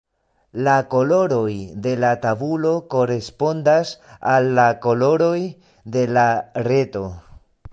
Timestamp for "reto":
6.71-7.05